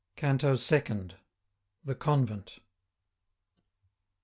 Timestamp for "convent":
1.93-2.57